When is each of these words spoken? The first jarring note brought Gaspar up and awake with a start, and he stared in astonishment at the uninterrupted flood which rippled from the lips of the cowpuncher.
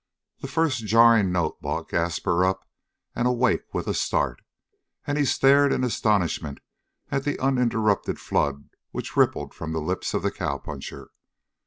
The 0.39 0.47
first 0.47 0.87
jarring 0.87 1.31
note 1.31 1.61
brought 1.61 1.89
Gaspar 1.89 2.43
up 2.43 2.67
and 3.15 3.27
awake 3.27 3.71
with 3.71 3.85
a 3.85 3.93
start, 3.93 4.41
and 5.05 5.15
he 5.15 5.25
stared 5.25 5.71
in 5.71 5.83
astonishment 5.83 6.59
at 7.11 7.23
the 7.23 7.37
uninterrupted 7.39 8.19
flood 8.19 8.69
which 8.89 9.15
rippled 9.15 9.53
from 9.53 9.73
the 9.73 9.79
lips 9.79 10.15
of 10.15 10.23
the 10.23 10.31
cowpuncher. 10.31 11.11